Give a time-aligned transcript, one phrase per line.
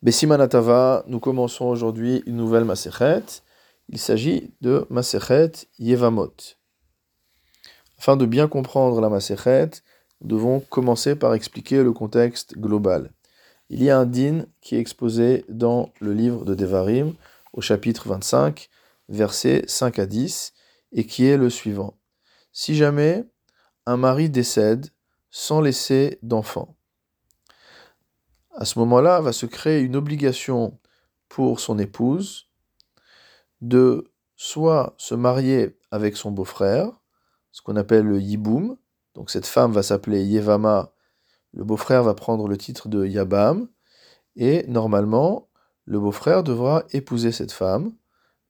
[0.00, 3.42] Bessimanatava, nous commençons aujourd'hui une nouvelle Masechet.
[3.88, 6.36] Il s'agit de Masechet Yevamot.
[7.98, 9.70] Afin de bien comprendre la Masechet,
[10.20, 13.10] nous devons commencer par expliquer le contexte global.
[13.70, 17.14] Il y a un din qui est exposé dans le livre de Devarim,
[17.52, 18.68] au chapitre 25,
[19.08, 20.52] versets 5 à 10,
[20.92, 21.94] et qui est le suivant.
[22.52, 23.24] Si jamais
[23.84, 24.86] un mari décède
[25.28, 26.77] sans laisser d'enfant,
[28.58, 30.78] à ce moment-là, va se créer une obligation
[31.28, 32.48] pour son épouse
[33.60, 36.90] de soit se marier avec son beau-frère,
[37.52, 38.76] ce qu'on appelle le yiboum.
[39.14, 40.92] Donc cette femme va s'appeler Yevama,
[41.52, 43.68] le beau-frère va prendre le titre de Yabam,
[44.34, 45.48] et normalement,
[45.84, 47.92] le beau-frère devra épouser cette femme,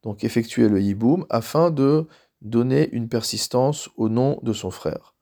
[0.01, 2.07] donc effectuer le yiboum, afin de
[2.41, 5.15] donner une persistance au nom de son frère,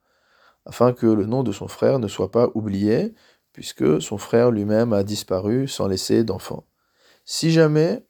[0.65, 3.13] afin que le nom de son frère ne soit pas oublié,
[3.57, 6.67] puisque son frère lui-même a disparu sans laisser d'enfant.
[7.25, 8.05] Si jamais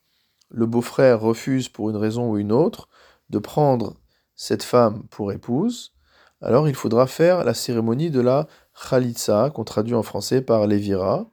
[0.50, 2.90] le beau-frère refuse pour une raison ou une autre
[3.30, 3.96] de prendre
[4.34, 5.94] cette femme pour épouse,
[6.42, 8.46] alors il faudra faire la cérémonie de la
[8.90, 11.30] Khalitsa, qu'on traduit en français par Lévira.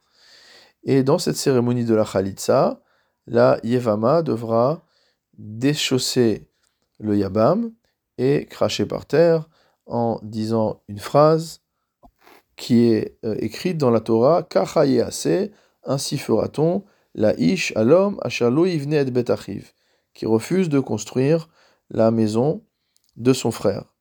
[0.83, 2.81] Et dans cette cérémonie de la Khalitsa,
[3.27, 4.85] la Yevama devra
[5.37, 6.49] déchausser
[6.99, 7.73] le Yabam
[8.17, 9.49] et cracher par terre
[9.85, 11.64] en disant une phrase
[12.55, 14.47] qui est euh, écrite dans la Torah,
[15.01, 15.51] assez,
[15.83, 19.71] ainsi fera-t-on, la ish à l'homme, et betachiv,
[20.13, 21.49] qui refuse de construire
[21.89, 22.63] la maison
[23.15, 23.93] de son frère.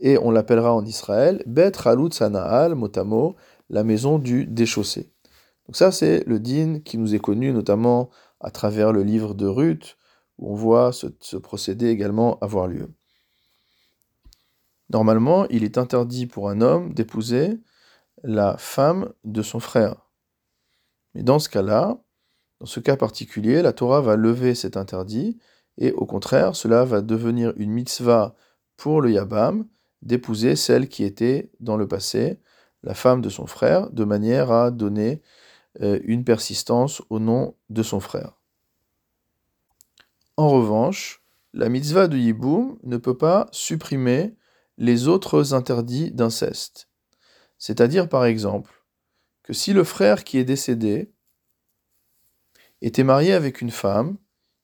[0.00, 1.72] Et on l'appellera en Israël Bet
[2.12, 3.36] Sanaal, motamo,
[3.70, 5.10] la maison du déchaussé.
[5.66, 8.10] Donc ça, c'est le din qui nous est connu notamment
[8.40, 9.96] à travers le livre de Ruth,
[10.38, 12.90] où on voit ce procédé également avoir lieu.
[14.90, 17.58] Normalement, il est interdit pour un homme d'épouser
[18.24, 20.10] la femme de son frère.
[21.14, 21.98] Mais dans ce cas-là,
[22.58, 25.38] dans ce cas particulier, la Torah va lever cet interdit
[25.76, 28.34] et au contraire, cela va devenir une mitzvah
[28.76, 29.66] pour le Yabam
[30.02, 32.40] d'épouser celle qui était dans le passé
[32.82, 35.22] la femme de son frère, de manière à donner
[35.80, 38.38] euh, une persistance au nom de son frère.
[40.36, 44.36] En revanche, la mitzvah de Yiboum ne peut pas supprimer
[44.76, 46.88] les autres interdits d'inceste.
[47.66, 48.84] C'est-à-dire, par exemple,
[49.42, 51.14] que si le frère qui est décédé
[52.82, 54.18] était marié avec une femme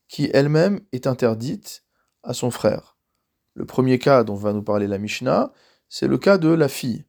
[0.06, 1.82] qui elle-même est interdite
[2.22, 2.98] à son frère.
[3.54, 5.50] Le premier cas dont va nous parler la Mishnah,
[5.88, 7.06] c'est le cas de la fille.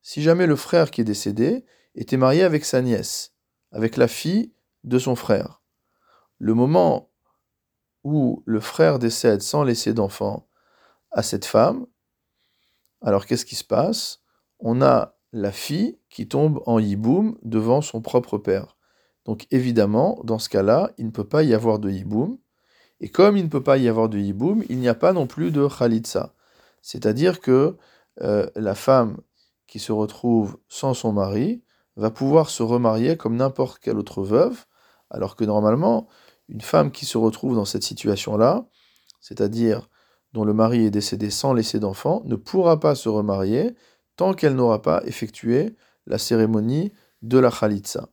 [0.00, 3.34] Si jamais le frère qui est décédé était marié avec sa nièce,
[3.72, 4.54] avec la fille
[4.84, 5.60] de son frère,
[6.38, 7.10] le moment
[8.04, 10.48] où le frère décède sans laisser d'enfant
[11.10, 11.86] à cette femme,
[13.02, 14.22] alors qu'est-ce qui se passe?
[14.60, 18.76] On a la fille qui tombe en yiboum devant son propre père.
[19.26, 22.38] Donc évidemment, dans ce cas-là, il ne peut pas y avoir de yiboum.
[23.00, 25.26] Et comme il ne peut pas y avoir de yiboum, il n'y a pas non
[25.26, 26.32] plus de khalitsa.
[26.80, 27.76] C'est-à-dire que
[28.22, 29.18] euh, la femme
[29.66, 31.62] qui se retrouve sans son mari
[31.96, 34.64] va pouvoir se remarier comme n'importe quelle autre veuve,
[35.10, 36.08] alors que normalement,
[36.48, 38.66] une femme qui se retrouve dans cette situation-là,
[39.20, 39.90] c'est-à-dire
[40.32, 43.74] dont le mari est décédé sans laisser d'enfant, ne pourra pas se remarier
[44.16, 48.08] tant qu'elle n'aura pas effectué la cérémonie de la Khalitsa.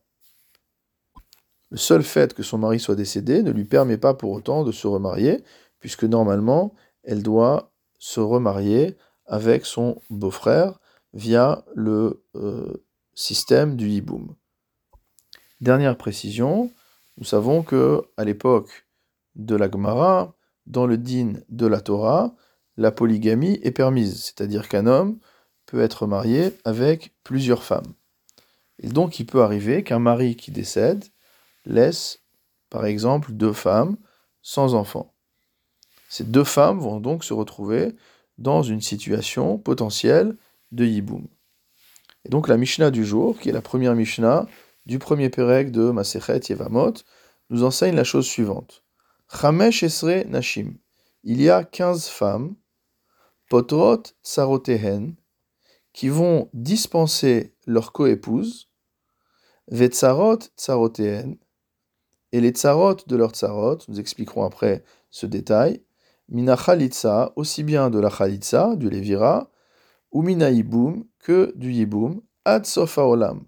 [1.70, 4.72] Le seul fait que son mari soit décédé ne lui permet pas pour autant de
[4.72, 5.42] se remarier,
[5.80, 10.78] puisque normalement, elle doit se remarier avec son beau-frère
[11.14, 14.34] via le euh, système du hiboum.
[15.60, 16.70] Dernière précision,
[17.16, 18.86] nous savons que à l'époque
[19.34, 22.34] de la Gemara, dans le din de la Torah,
[22.76, 25.18] la polygamie est permise, c'est-à-dire qu'un homme
[25.74, 27.94] peut être marié avec plusieurs femmes.
[28.78, 31.04] Et donc il peut arriver qu'un mari qui décède
[31.64, 32.20] laisse,
[32.70, 33.96] par exemple, deux femmes
[34.40, 35.12] sans enfants.
[36.08, 37.96] Ces deux femmes vont donc se retrouver
[38.38, 40.36] dans une situation potentielle
[40.70, 41.26] de yiboum.
[42.24, 44.46] Et donc la Mishnah du jour, qui est la première Mishnah
[44.86, 46.94] du premier Pérec de Masechet Yevamot,
[47.50, 48.84] nous enseigne la chose suivante.
[49.28, 50.74] Chamesh Esre Nashim.
[51.24, 52.54] Il y a quinze femmes,
[53.48, 55.16] Potrot Tsarotehen,
[55.94, 58.68] qui vont dispenser leur coépouse,
[59.68, 61.36] Vetsarot tsarotéen,
[62.32, 65.82] et les tsarot de leur tsarot, nous expliquerons après ce détail,
[66.28, 69.50] mina chalitza, aussi bien de la chalitza, du levira,
[70.10, 72.66] ou mina yiboum, que du yiboum, ad
[72.96, 73.46] olam.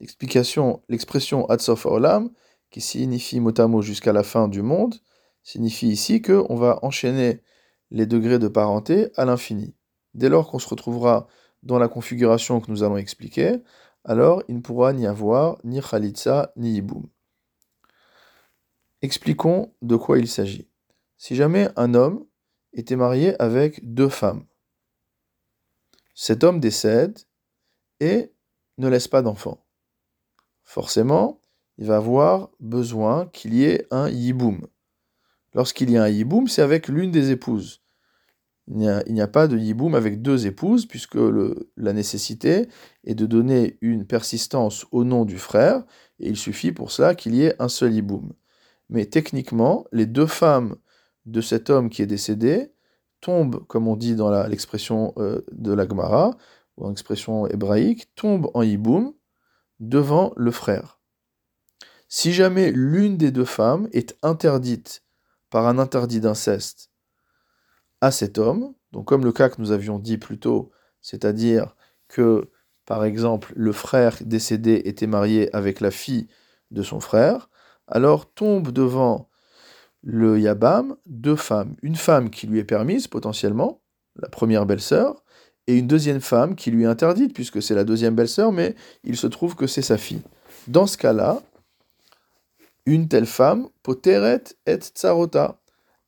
[0.00, 2.30] L'expression ad olam,
[2.70, 4.96] qui signifie mot à jusqu'à la fin du monde,
[5.42, 7.42] signifie ici qu'on va enchaîner
[7.90, 9.77] les degrés de parenté à l'infini.
[10.14, 11.26] Dès lors qu'on se retrouvera
[11.62, 13.62] dans la configuration que nous allons expliquer,
[14.04, 17.08] alors il ne pourra n'y avoir ni Khalitsa ni Iboum.
[19.02, 20.68] Expliquons de quoi il s'agit.
[21.16, 22.24] Si jamais un homme
[22.72, 24.44] était marié avec deux femmes,
[26.14, 27.18] cet homme décède
[28.00, 28.32] et
[28.78, 29.64] ne laisse pas d'enfant.
[30.64, 31.40] Forcément,
[31.76, 34.66] il va avoir besoin qu'il y ait un yiboum.
[35.54, 37.82] Lorsqu'il y a un yiboum, c'est avec l'une des épouses.
[38.70, 41.18] Il n'y a, pas de yiboum avec deux épouses, puisque
[41.76, 42.68] la nécessité
[43.04, 45.84] est de donner une persistance au nom du frère,
[46.20, 48.34] et il suffit pour cela qu'il y ait un seul yiboum.
[48.90, 50.76] Mais techniquement, les deux femmes
[51.24, 52.72] de cet homme qui est décédé
[53.22, 56.36] tombent, comme on dit dans l'expression euh, de la Gemara,
[56.76, 59.14] ou en expression hébraïque, tombent en yiboum
[59.80, 61.00] devant le frère.
[62.08, 65.04] Si jamais l'une des deux femmes est interdite
[65.50, 66.87] par un interdit d'inceste
[68.00, 71.76] à cet homme, donc comme le cas que nous avions dit plus tôt, c'est-à-dire
[72.08, 72.50] que,
[72.86, 76.28] par exemple, le frère décédé était marié avec la fille
[76.70, 77.48] de son frère,
[77.86, 79.28] alors tombe devant
[80.02, 81.76] le Yabam deux femmes.
[81.82, 83.80] Une femme qui lui est permise potentiellement,
[84.16, 85.22] la première belle-sœur,
[85.66, 88.74] et une deuxième femme qui lui est interdite, puisque c'est la deuxième belle-sœur, mais
[89.04, 90.22] il se trouve que c'est sa fille.
[90.66, 91.42] Dans ce cas-là,
[92.86, 95.60] une telle femme, poteret et tsarota,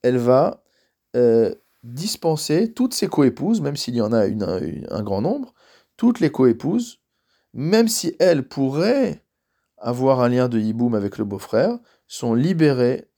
[0.02, 0.62] elle va
[1.14, 5.54] euh, dispenser toutes ses coépouses, même s'il y en a un grand nombre,
[5.96, 7.00] toutes les coépouses,
[7.52, 9.24] même si elles pourraient
[9.78, 13.08] avoir un lien de hiboum avec le beau-frère, sont libérées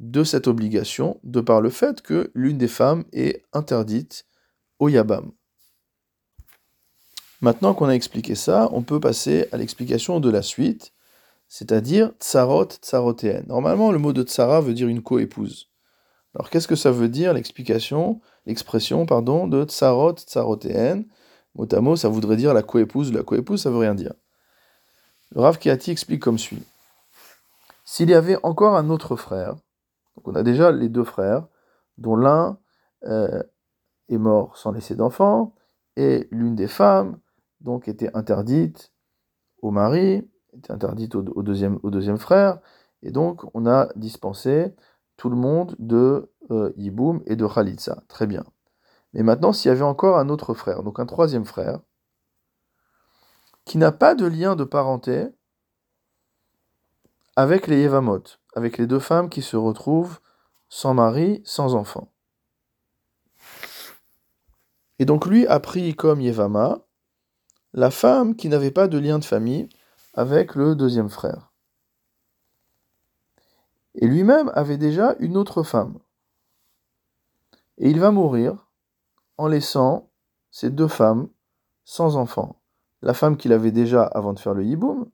[0.00, 4.26] de cette obligation de par le fait que l'une des femmes est interdite
[4.78, 5.32] au yabam.
[7.40, 10.92] Maintenant qu'on a expliqué ça, on peut passer à l'explication de la suite,
[11.46, 13.42] c'est-à-dire tsarot, tsarotéen.
[13.46, 15.70] Normalement, le mot de tsara veut dire une coépouse.
[16.34, 21.04] Alors qu'est-ce que ça veut dire l'explication, l'expression, pardon, de tsarot, tsarotéen?
[21.54, 23.12] Mot à mot, ça voudrait dire la coépouse.
[23.12, 24.14] La coépouse, ça veut rien dire.
[25.32, 26.62] Le Rav Kiati explique comme suit.
[27.84, 29.56] S'il y avait encore un autre frère,
[30.24, 31.46] on a déjà les deux frères,
[31.96, 32.58] dont l'un
[33.04, 33.42] euh,
[34.08, 35.54] est mort sans laisser d'enfant,
[35.96, 37.18] et l'une des femmes
[37.60, 38.92] donc était interdite
[39.62, 42.60] au mari, était interdite au deuxième frère,
[43.02, 44.74] et donc on a dispensé
[45.18, 48.02] tout le monde de euh, Yiboum et de Khalitsa.
[48.08, 48.44] Très bien.
[49.12, 51.80] Mais maintenant, s'il y avait encore un autre frère, donc un troisième frère,
[53.66, 55.26] qui n'a pas de lien de parenté
[57.36, 58.22] avec les Yevamot,
[58.54, 60.20] avec les deux femmes qui se retrouvent
[60.68, 62.12] sans mari, sans enfant.
[64.98, 66.80] Et donc lui a pris comme Yevama
[67.74, 69.68] la femme qui n'avait pas de lien de famille
[70.14, 71.47] avec le deuxième frère.
[73.94, 75.98] Et lui-même avait déjà une autre femme.
[77.78, 78.68] Et il va mourir
[79.36, 80.10] en laissant
[80.50, 81.28] ces deux femmes
[81.84, 82.60] sans enfant.
[83.02, 85.10] La femme qu'il avait déjà avant de faire le yiboum,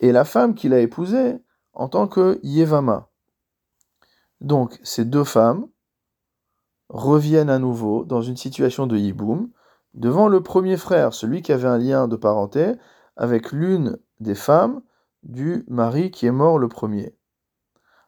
[0.00, 1.38] et la femme qu'il a épousée
[1.72, 3.08] en tant que Yevama.
[4.40, 5.66] Donc ces deux femmes
[6.88, 9.50] reviennent à nouveau dans une situation de yiboum
[9.94, 12.74] devant le premier frère, celui qui avait un lien de parenté
[13.16, 14.82] avec l'une des femmes
[15.24, 17.17] du mari qui est mort le premier.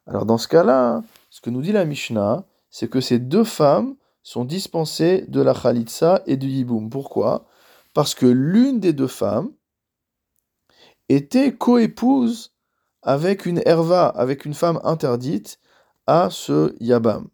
[0.06, 3.96] Alors dans ce cas-là, ce que nous dit la Mishnah, c'est que ces deux femmes
[4.22, 6.90] sont dispensées de la Khalitsa et du Yiboum.
[6.90, 7.46] Pourquoi?
[7.94, 9.50] Parce que l'une des deux femmes
[11.08, 12.54] était coépouse
[13.02, 15.58] avec une Herva, avec une femme interdite
[16.06, 17.28] à ce Yabam.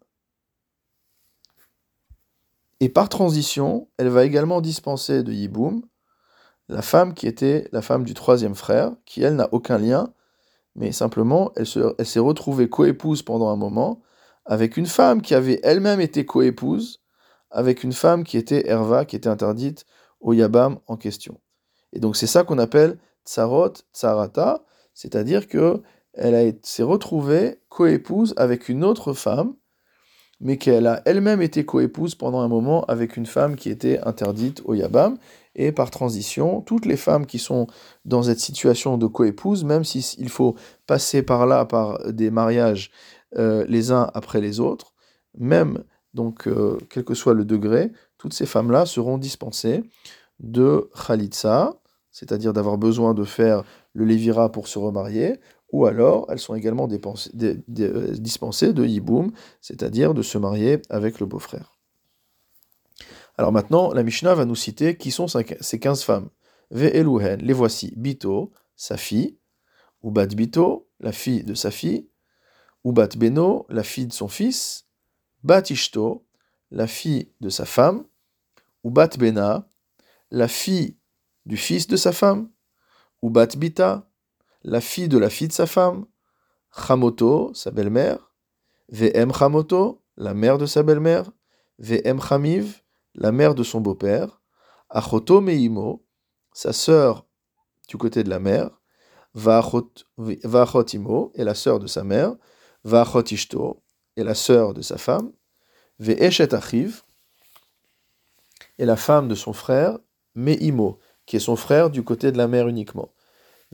[2.81, 5.83] Et par transition, elle va également dispenser de Yiboum
[6.69, 10.13] la femme qui était la femme du troisième frère, qui elle n'a aucun lien,
[10.77, 14.03] mais simplement elle, s'est retrouvée coépouse pendant un moment
[14.45, 17.03] avec une femme qui avait elle-même été coépouse
[17.51, 19.87] avec une femme qui était Herva, qui était interdite
[20.21, 21.41] au Yabam en question.
[21.93, 24.65] Et donc c'est ça qu'on appelle Tsarot, Tsarata,
[24.95, 29.55] c'est-à-dire que elle s'est retrouvée coépouse avec une autre femme
[30.41, 34.63] mais qu'elle a elle-même été coépouse pendant un moment avec une femme qui était interdite
[34.65, 35.17] au Yabam,
[35.57, 37.67] et par transition, toutes les femmes qui sont
[38.05, 40.55] dans cette situation de coépouse, même s'il faut
[40.87, 42.91] passer par là par des mariages
[43.37, 44.93] euh, les uns après les autres,
[45.39, 45.83] même
[46.15, 49.83] donc euh, quel que soit le degré, toutes ces femmes-là seront dispensées
[50.41, 51.75] de Khalitsa,
[52.11, 53.63] c'est-à-dire d'avoir besoin de faire
[53.95, 55.41] le Lévira pour se remarier,
[55.73, 61.27] ou alors elles sont également euh, dispensées de yiboum, c'est-à-dire de se marier avec le
[61.27, 61.77] beau-frère.
[63.39, 66.31] Alors maintenant, la Mishnah va nous citer qui sont ces 15 femmes.
[66.71, 67.93] Ve'eluhen, les voici.
[67.97, 69.37] Bito, sa fille,
[70.03, 72.09] ou Bat Bito, la fille de sa fille,
[72.85, 74.87] ou Bat Beno, la fille de son fils,
[75.43, 76.25] Bat Ishto,
[76.71, 78.05] la fille de sa femme,
[78.85, 79.11] ou Bat
[80.31, 80.97] la fille
[81.45, 82.49] du fils de sa femme,
[83.23, 84.06] ou Bat Bita,
[84.67, 86.07] la fille de la fille de sa femme,
[86.77, 88.33] Chamoto, sa belle-mère,
[88.89, 91.31] Vm Chamoto, la mère de sa belle-mère,
[91.79, 92.83] Vm Chamiv,
[93.15, 94.43] la mère de son beau-père,
[94.91, 96.05] Achoto Meimo,
[96.53, 97.27] sa sœur
[97.89, 98.71] du côté de la mère,
[99.35, 102.35] Vachotimo, et la sœur de sa mère,
[102.83, 103.85] Vachotishto,
[104.17, 105.31] et la sœur de sa femme,
[106.01, 107.05] Ve'eshet Achiv,
[108.79, 109.99] et la femme de son frère,
[110.35, 113.13] Meimo, qui est son frère du côté de la mère uniquement.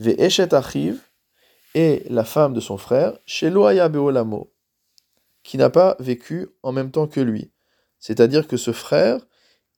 [0.03, 0.99] Ve'eshet Achiv,
[1.75, 4.53] et la femme de son frère, Sheloaya Beolamo,
[5.43, 7.51] qui n'a pas vécu en même temps que lui.
[7.99, 9.25] C'est-à-dire que ce frère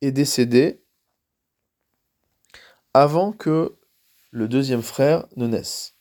[0.02, 0.84] est décédé
[2.94, 3.76] avant que
[4.32, 5.96] le deuxième frère ne naisse.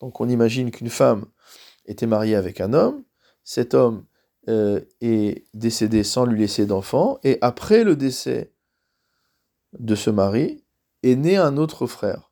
[0.00, 1.26] Donc on imagine qu'une femme
[1.84, 3.02] était mariée avec un homme,
[3.42, 4.06] cet homme
[4.48, 8.52] euh, est décédé sans lui laisser d'enfant, et après le décès
[9.72, 10.64] de ce mari,
[11.02, 12.27] est né un autre frère.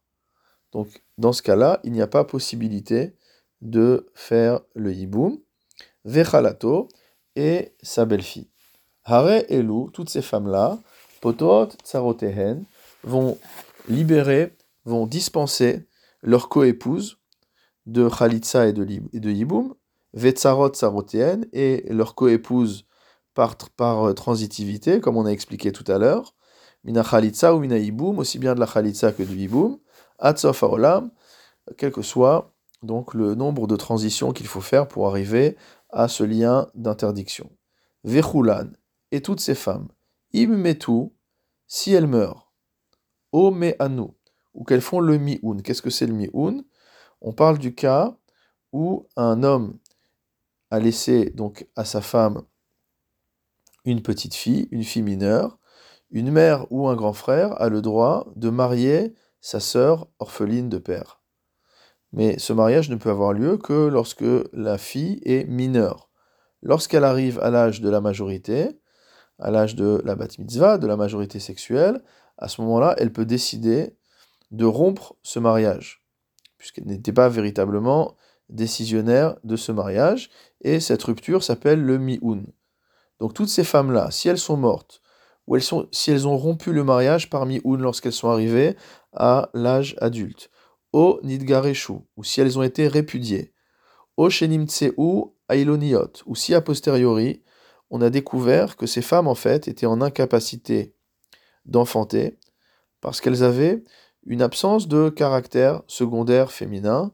[0.76, 3.14] Donc dans ce cas-là, il n'y a pas possibilité
[3.62, 5.38] de faire le hiboum.
[6.04, 6.88] Vechalato
[7.34, 8.50] et sa belle-fille.
[9.04, 10.78] Hare Elou, toutes ces femmes-là,
[11.22, 12.64] Potot Tsarotehen,
[13.04, 13.38] vont
[13.88, 14.54] libérer,
[14.84, 15.86] vont dispenser
[16.22, 17.16] leur coépouse
[17.86, 19.74] de Khalitsa et de, et de Yiboum,
[20.14, 22.84] Tsarotehen, et leur coépouse
[23.32, 26.34] par, par transitivité, comme on a expliqué tout à l'heure,
[26.84, 29.78] Mina Khalitsa ou Mina Yiboum, aussi bien de la Khalitsa que du Yiboum,
[30.18, 35.56] Quel que soit donc le nombre de transitions qu'il faut faire pour arriver
[35.90, 37.50] à ce lien d'interdiction.
[38.04, 38.70] Vechulan,
[39.10, 39.88] et toutes ces femmes,
[40.34, 41.10] im metu,
[41.66, 42.52] si elles meurent,
[43.32, 44.08] o me anu,
[44.54, 45.58] ou qu'elles font le mi'un.
[45.58, 46.62] Qu'est-ce que c'est le mi'un?
[47.20, 48.16] On parle du cas
[48.72, 49.78] où un homme
[50.70, 52.42] a laissé donc à sa femme
[53.84, 55.58] une petite fille, une fille mineure,
[56.10, 60.78] une mère ou un grand frère a le droit de marier sa sœur orpheline de
[60.78, 61.20] père.
[62.12, 66.08] Mais ce mariage ne peut avoir lieu que lorsque la fille est mineure.
[66.62, 68.80] Lorsqu'elle arrive à l'âge de la majorité,
[69.38, 72.02] à l'âge de la bat mitzvah, de la majorité sexuelle,
[72.38, 73.96] à ce moment-là, elle peut décider
[74.50, 76.02] de rompre ce mariage,
[76.58, 78.16] puisqu'elle n'était pas véritablement
[78.48, 80.30] décisionnaire de ce mariage,
[80.62, 82.42] et cette rupture s'appelle le mi'un.
[83.18, 85.02] Donc toutes ces femmes-là, si elles sont mortes,
[85.46, 85.56] ou
[85.92, 88.76] si elles ont rompu le mariage par mi'un lorsqu'elles sont arrivées
[89.12, 90.50] à l'âge adulte,
[90.92, 93.52] o nidgareshu, ou si elles ont été répudiées,
[94.16, 94.94] o shenimtseu
[95.48, 97.42] ailoniot, ou si a posteriori,
[97.90, 100.94] on a découvert que ces femmes, en fait, étaient en incapacité
[101.64, 102.38] d'enfanter,
[103.00, 103.84] parce qu'elles avaient
[104.26, 107.12] une absence de caractère secondaire féminin,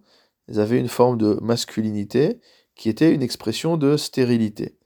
[0.48, 2.40] elles avaient une forme de masculinité
[2.74, 4.78] qui était une expression de stérilité.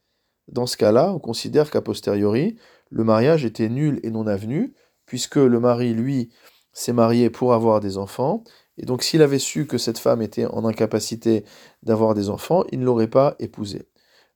[0.49, 2.57] Dans ce cas-là, on considère qu'a posteriori,
[2.91, 4.75] le mariage était nul et non avenu,
[5.07, 6.31] puisque le mari, lui,
[6.73, 8.45] s'est marié pour avoir des enfants,
[8.79, 11.45] et donc s'il avait su que cette femme était en incapacité
[11.83, 13.89] d'avoir des enfants, il ne l'aurait pas épousée.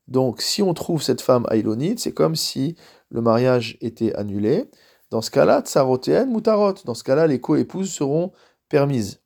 [0.09, 2.77] Donc si on trouve cette femme aïlonite, c'est comme si
[3.11, 4.71] le mariage était annulé.
[5.11, 6.75] Dans ce cas-là, tsarotéen mutarot.
[6.85, 8.33] Dans ce cas-là, les co-épouses seront
[8.69, 9.23] permises.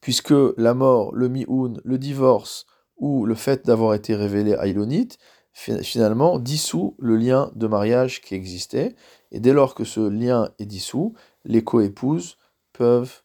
[0.00, 2.66] Puisque la mort, le mioun, le divorce
[2.96, 5.18] ou le fait d'avoir été révélé aïlonite,
[5.58, 8.94] finalement dissout le lien de mariage qui existait.
[9.32, 12.38] Et dès lors que ce lien est dissous, les co-épouses
[12.72, 13.22] peuvent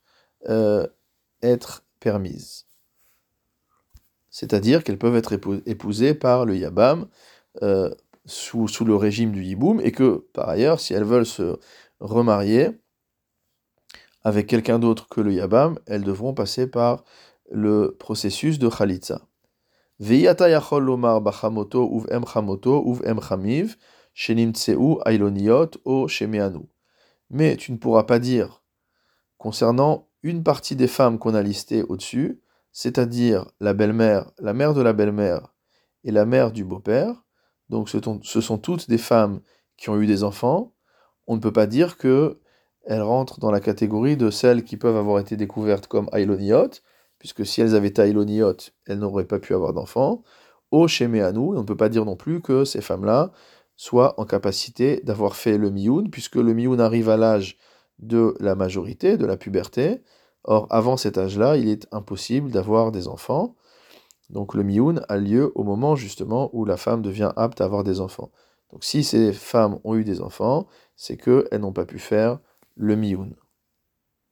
[0.49, 0.87] euh,
[1.41, 2.65] être permises.
[4.29, 5.37] C'est-à-dire qu'elles peuvent être
[5.67, 7.07] épousées par le Yabam
[7.61, 7.93] euh,
[8.25, 11.59] sous, le régime du Yiboum, et que par ailleurs, si elles veulent se
[11.99, 12.71] remarier
[14.23, 17.03] avec quelqu'un d'autre que le Yabam, elles devront passer par
[17.51, 19.21] le processus de Khalitza.
[27.29, 28.63] Mais tu ne pourras pas dire
[29.38, 34.81] concernant une partie des femmes qu'on a listées au-dessus, c'est-à-dire la belle-mère, la mère de
[34.81, 35.53] la belle-mère
[36.05, 37.23] et la mère du beau-père,
[37.69, 39.41] donc ce sont toutes des femmes
[39.77, 40.73] qui ont eu des enfants,
[41.27, 42.39] on ne peut pas dire que
[42.85, 46.69] elles rentrent dans la catégorie de celles qui peuvent avoir été découvertes comme Ailoniot,
[47.24, 50.24] puisque si elles avaient été Ailoniot, elles n'auraient pas pu avoir d'enfants.
[50.72, 53.32] Au nous, on ne peut pas dire non plus que ces femmes-là
[53.77, 57.58] soient en capacité d'avoir fait le mioun, puisque le mioun arrive à l'âge
[57.98, 60.01] de la majorité, de la puberté.
[60.44, 63.56] Or, avant cet âge-là, il est impossible d'avoir des enfants.
[64.30, 67.86] Donc le mioun a lieu au moment justement où la femme devient apte à avoir
[67.86, 68.32] des enfants.
[68.70, 72.39] Donc si ces femmes ont eu des enfants, c'est qu'elles n'ont pas pu faire
[72.75, 73.34] le mioun.